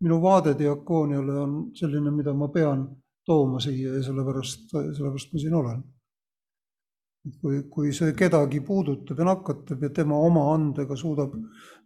[0.00, 2.86] minu vaade diakooniale on selline, mida ma pean
[3.26, 5.82] tooma siia ja sellepärast, sellepärast ma siin olen.
[7.42, 11.32] kui, kui see kedagi puudutab ja nakatab ja tema oma andega suudab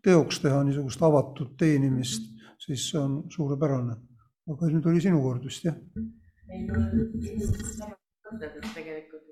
[0.04, 2.28] teoks teha niisugust avatud teenimist,
[2.60, 3.96] siis see on suurepärane.
[4.50, 5.80] aga nüüd oli sinu kord vist, jah?
[6.50, 6.66] ei,
[8.30, 9.28] mõtletud tegelikult,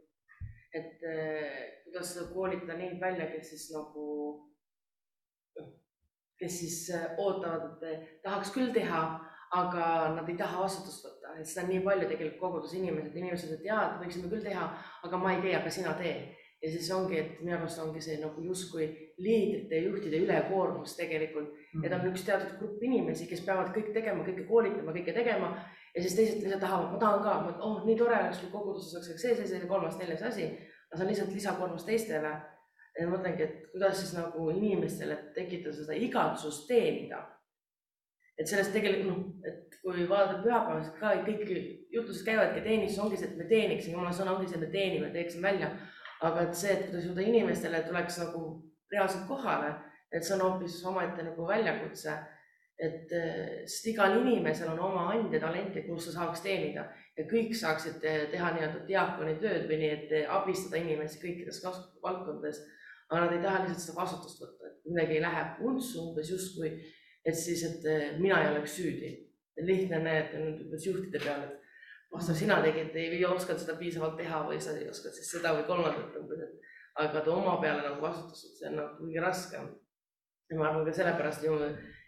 [0.75, 4.05] et eh, kuidas koolitada neid välja, kes siis nagu,
[6.39, 9.03] kes siis eh, ootavad, et tahaks küll teha,
[9.59, 13.65] aga nad ei taha vastutust võtta, et seda on nii palju tegelikult koguduse inimesed, ütlevad,
[13.65, 14.67] jaa, et võiksime küll teha,
[15.09, 16.17] aga ma ei tee, aga sina tee.
[16.63, 18.89] Ja siis ongi, et minu arust ongi see nagu justkui
[19.23, 21.53] liidrite ja juhtide ülekoormus tegelikult,
[21.85, 25.53] et on üks teatud grupp inimesi, kes peavad kõik tegema, kõike koolitama, kõike tegema
[25.95, 29.23] ja siis teised lihtsalt tahavad, ma tahan ka, oh, nii tore oleks, kui koguduses oleks
[29.23, 30.51] see, see, see, kolmas, neljas asi,
[30.89, 32.37] aga see on lihtsalt lisakoormus teistele.
[32.99, 37.21] ja ma mõtlengi, et kuidas siis nagu inimestele tekitada seda igatsust teenida.
[38.39, 41.49] et sellest tegelikult noh, et kui vaadata pühapäevast ka kõik
[41.95, 45.11] jutlused käivadki, teenistus ongi see, et me teeniksime, jumala sõna ongi see, et me teenime,
[45.15, 45.73] teeksime välja.
[46.27, 48.43] Aga et see, et kuidas jõuda inimestele tuleks nagu
[48.93, 49.75] reaalselt kohale,
[50.13, 52.17] et see on hoopis omaette nagu väljakutse
[52.79, 56.85] et eh, sest igal inimesel on oma and ja talent ja kus sa saaks teenida
[57.19, 61.59] ja kõik saaksid eh, teha nii-öelda diaakoni tööd või nii, et eh, abistada inimesi kõikides
[62.05, 62.61] valdkondades.
[63.09, 66.71] aga nad ei taha lihtsalt seda vastutust võtta, et midagi ei lähe untsu umbes justkui,
[67.27, 69.15] et siis, et mina ei oleks süüdi.
[69.59, 71.68] lihtne nüüd umbes juhtide peale, et
[72.13, 75.67] pastor, sina tegid, ei osanud seda piisavalt teha või sa ei oska siis seda või
[75.69, 79.69] kolmandat umbes, et aga oma peale nagu vastutust, see on nagu kõige raskem.
[80.51, 81.59] ja ma arvan ka sellepärast ju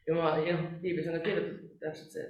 [0.07, 2.27] jumal, jah, piiblis on ka kirjutatud täpselt see,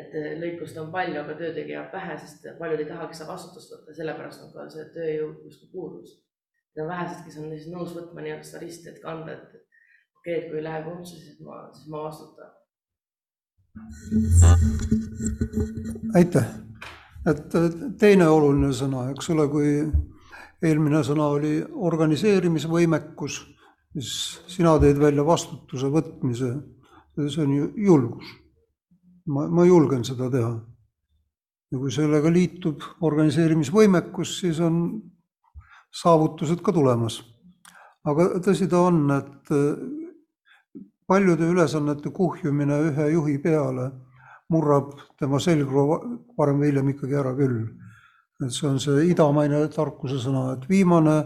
[0.00, 4.46] et lõikust on palju, aga töötegijad vähe, sest paljud ei tahagi seda vastutust võtta, sellepärast
[4.46, 6.16] on ka see tööjõud justkui puudus.
[6.72, 10.36] Need on vähesed, kes on siis nõus võtma nii-öelda seda risti, et kanda, et okei
[10.36, 12.54] okay,, et kui ei lähe kuntsu, siis ma, siis ma vastutan.
[16.14, 16.48] Aitäh,
[17.26, 17.56] et
[17.98, 19.70] teine oluline sõna, eks ole, kui
[20.62, 23.40] eelmine sõna oli organiseerimisvõimekus,
[23.94, 24.12] siis
[24.52, 26.52] sina tõid välja vastutuse võtmise
[27.16, 28.24] see on ju julgus.
[29.26, 30.52] ma, ma julgen seda teha.
[31.72, 35.02] ja kui sellega liitub organiseerimisvõimekus, siis on
[35.92, 37.22] saavutused ka tulemas.
[38.04, 40.01] aga tõsi ta on, et äh,
[41.12, 43.90] paljude ülesannete kuhjumine ühe juhi peale
[44.52, 46.00] murrab tema selgroo
[46.38, 47.62] varem või hiljem ikkagi ära küll.
[48.42, 51.16] et see on see idamaine tarkuse sõna, et viimane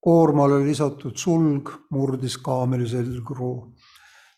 [0.00, 3.56] koormale lisatud sulg murdis kaameli selgroo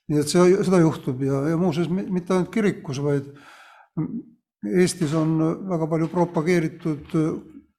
[0.08, 3.28] nii et see, seda juhtub ja, ja muuseas mitte ainult kirikus, vaid
[4.58, 5.36] Eestis on
[5.70, 7.12] väga palju propageeritud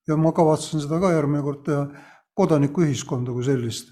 [0.08, 1.82] ja ma kavatsen seda ka järgmine kord teha,
[2.40, 3.92] kodanikuühiskonda kui sellist.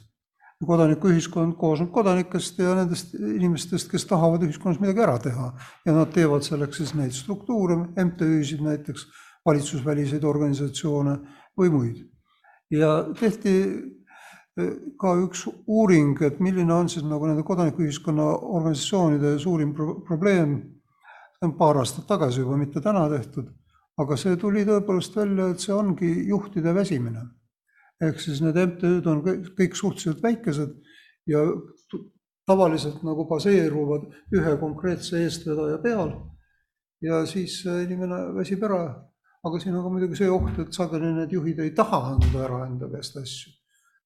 [0.65, 5.52] Kodanikuühiskond koosneb kodanikest ja nendest inimestest, kes tahavad ühiskonnas midagi ära teha
[5.86, 9.06] ja nad teevad selleks siis neid struktuure, MTÜ-sid näiteks,
[9.46, 11.20] valitsusväliseid organisatsioone
[11.58, 12.02] või muid.
[12.72, 13.54] ja tehti
[14.98, 18.26] ka üks uuring, et milline on siis nagu nende kodanikuühiskonna
[18.58, 20.58] organisatsioonide suurim pro probleem.
[21.38, 23.52] see on paar aastat tagasi juba, mitte täna tehtud,
[24.02, 27.22] aga see tuli tõepoolest välja, et see ongi juhtide väsimine.
[28.04, 30.74] Ehk siis need MTÜ-d on kõik, kõik suhteliselt väikesed
[31.28, 31.44] ja
[32.48, 34.08] tavaliselt nagu baseeruvad
[34.38, 36.16] ühe konkreetse eestvedaja peal.
[37.02, 39.04] ja siis inimene väsib ära.
[39.44, 42.66] aga siin on ka muidugi see oht, et sageli need juhid ei taha anda ära
[42.66, 43.58] enda käest asju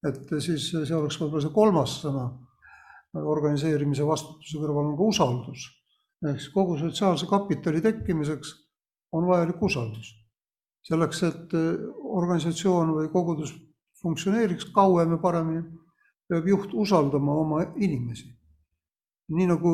[0.08, 2.26] et siis see oleks võib-olla see kolmas sõna
[3.22, 5.68] organiseerimise vastutuse kõrval on ka usaldus.
[6.26, 8.54] ehk siis kogu sotsiaalse kapitali tekkimiseks
[9.18, 10.16] on vajalik usaldus.
[10.88, 11.54] selleks, et
[12.22, 13.54] organisatsioon või kogudus
[14.02, 15.64] funktsioneeriks kauem ja paremini,
[16.30, 18.30] peab juht usaldama oma inimesi.
[19.32, 19.72] nii nagu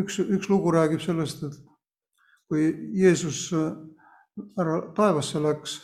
[0.00, 1.56] üks, üks lugu räägib sellest, et
[2.48, 3.48] kui Jeesus
[4.60, 5.80] ära taevasse läks,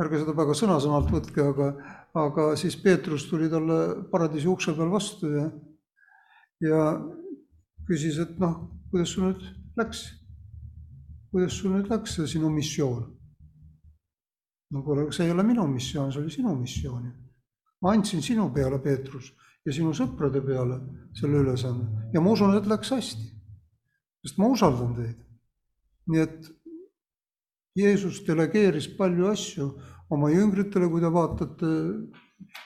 [0.00, 1.68] ärge seda väga sõna-sõnalt võtke, aga
[2.14, 5.48] aga siis Peetrus tuli talle paradiisi ukse peal vastu ja,
[6.62, 6.82] ja
[7.88, 9.42] küsis, et noh, kuidas sul nüüd
[9.78, 10.06] läks?
[11.34, 13.08] kuidas sul nüüd läks see sinu missioon?
[14.72, 17.12] No kuule, see ei ole minu missioon, see oli sinu missioon.
[17.82, 19.32] ma andsin sinu peale, Peetrus,
[19.66, 20.80] ja sinu sõprade peale
[21.16, 23.30] selle ülesande ja ma usun, et läks hästi.
[24.24, 25.18] sest ma usaldan teid.
[26.08, 26.52] nii et
[27.74, 29.68] Jeesus delegeeris palju asju
[30.14, 31.70] oma jüngritele, kui te vaatate,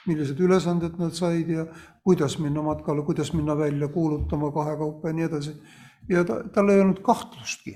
[0.05, 1.65] millised ülesanded nad said ja
[2.05, 5.55] kuidas minna matkale, kuidas minna välja kuulutama kahekaupa ja nii edasi.
[6.09, 7.73] ja ta, tal ei olnud kahtlustki,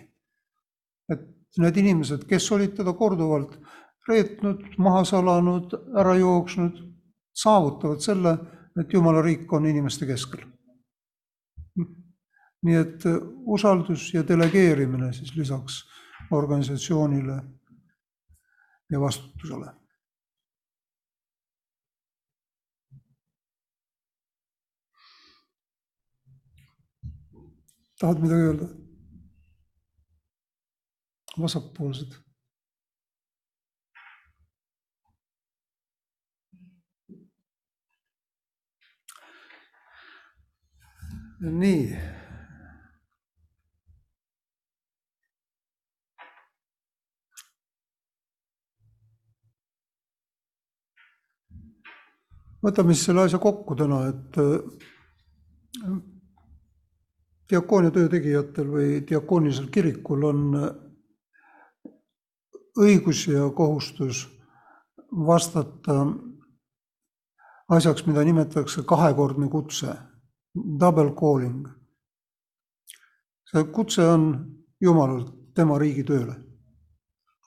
[1.10, 1.26] et
[1.62, 3.58] need inimesed, kes olid teda korduvalt
[4.10, 6.80] reetnud, maha salanud, ära jooksnud,
[7.44, 8.38] saavutavad selle,
[8.80, 10.50] et Jumala riik on inimeste keskel.
[12.64, 13.04] nii et
[13.52, 15.82] usaldus ja delegeerimine siis lisaks
[16.32, 17.36] organisatsioonile
[18.92, 19.74] ja vastutusele
[28.04, 28.68] tahad midagi öelda?
[31.42, 32.12] vasakpoolsed.
[41.44, 41.88] nii.
[52.64, 55.98] võtame siis selle asja kokku täna, et äh,
[57.52, 60.46] diakoonia töö tegijatel või diakoonilisel kirikul on
[62.80, 64.24] õigus ja kohustus
[65.12, 66.06] vastata
[67.70, 69.94] asjaks, mida nimetatakse kahekordne kutse,
[70.56, 71.68] double calling.
[73.52, 74.24] see kutse on
[74.82, 76.36] Jumalalt tema riigi tööle.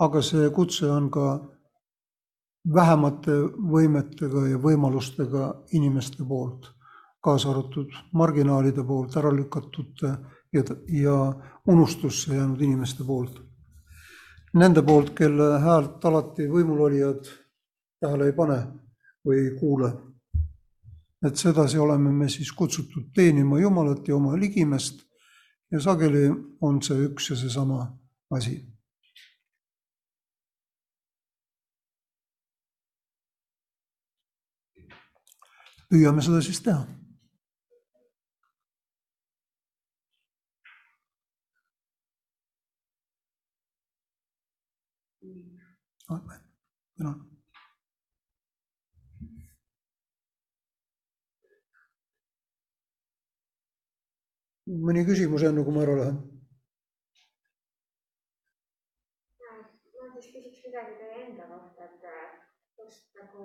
[0.01, 1.27] aga see kutse on ka
[2.75, 3.37] vähemate
[3.73, 6.77] võimetega ja võimalustega inimeste poolt
[7.27, 10.11] kaasa arvatud marginaalide poolt ära lükatute
[10.55, 10.63] ja,
[11.03, 11.17] ja
[11.67, 13.41] unustusse jäänud inimeste poolt.
[14.55, 17.27] Nende poolt, kelle häält alati võimulolijad
[18.01, 18.59] tähele ei pane
[19.27, 19.91] või ei kuule.
[21.27, 25.03] Et sedasi oleme me siis kutsutud teenima Jumalat ja oma ligimest
[25.71, 26.29] ja sageli
[26.61, 27.81] on see üks ja seesama
[28.31, 28.61] asi
[35.91, 36.85] püüame seda siis teha.
[46.97, 47.36] tänan.
[54.67, 56.17] Mõni küsimus enne, kui ma ära lähen?
[59.97, 63.45] ma siis küsiks midagi teie enda kohta, et just nagu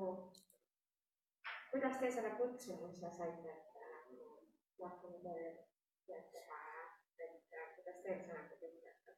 [1.71, 6.61] kuidas te selle kutsumuse saite, et lahkunud tööd teha
[7.19, 9.17] ja et kuidas teil see nagu pihta?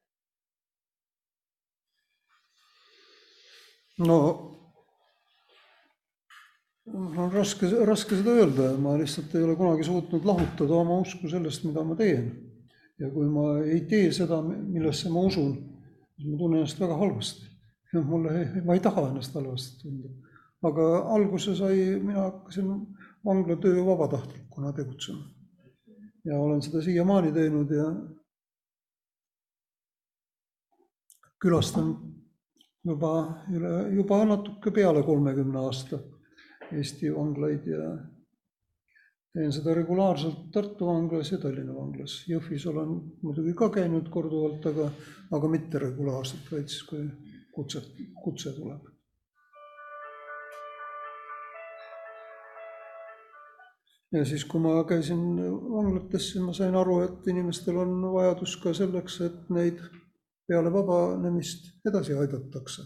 [4.08, 4.18] no
[6.92, 11.64] on raske, raske seda öelda, ma lihtsalt ei ole kunagi suutnud lahutada oma usku sellest,
[11.64, 12.32] mida ma teen.
[12.98, 15.54] ja kui ma ei tee seda, millesse ma usun,
[16.14, 17.48] siis ma tunnen ennast väga halvasti.
[17.94, 20.12] noh, mulle, ma ei taha ennast halvasti tunda.
[20.62, 22.70] aga alguse sai, mina hakkasin
[23.24, 25.24] vanglatöö vabatahtlikuna tegutsema.
[26.24, 27.88] ja olen seda siiamaani teinud ja
[31.40, 31.96] külastan
[32.84, 33.12] juba
[33.52, 35.98] üle, juba natuke peale kolmekümne aasta
[36.74, 37.90] Eesti vanglaid ja
[39.34, 42.20] teen seda regulaarselt Tartu vanglas ja Tallinna vanglas.
[42.30, 44.88] Jõhvis olen muidugi ka käinud korduvalt, aga,
[45.34, 47.06] aga mitte regulaarselt, vaid siis, kui
[47.54, 47.82] kutse,
[48.22, 48.90] kutse tuleb.
[54.14, 55.22] ja siis, kui ma käisin
[55.74, 59.80] vanglates, siis ma sain aru, et inimestel on vajadus ka selleks, et neid
[60.46, 62.84] peale vabanemist edasi aidatakse.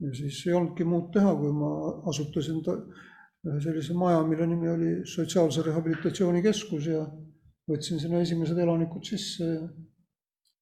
[0.00, 1.70] Ja siis ei olnudki muud teha, kui ma
[2.10, 7.02] asutasin ühe sellise maja, mille nimi oli Sotsiaalse Rehabilitatsiooni Keskus ja
[7.68, 9.66] võtsin sinna esimesed elanikud sisse ja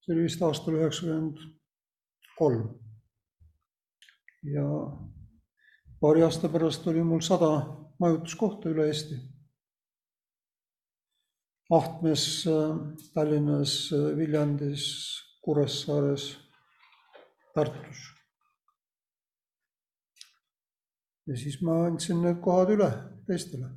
[0.05, 1.41] see oli vist aastal üheksakümmend
[2.39, 2.67] kolm.
[4.47, 4.67] ja
[6.01, 7.51] paari aasta pärast oli mul sada
[8.01, 9.17] majutuskohta üle Eesti.
[11.71, 12.45] Ahtmes,
[13.15, 13.73] Tallinnas,
[14.17, 14.85] Viljandis,
[15.43, 16.29] Kuressaares,
[17.55, 18.16] Tartus.
[21.27, 22.89] Ja siis ma andsin need kohad üle
[23.27, 23.69] teistele.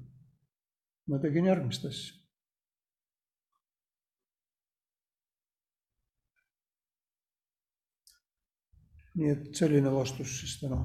[1.10, 2.16] ma tegin järgmist asja.
[9.20, 10.84] nii et selline vastus siis täna.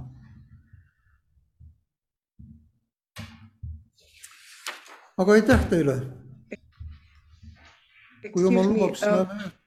[5.19, 5.99] aga aitäh teile.
[8.33, 9.64] kui jumal lubab, siis näeme veel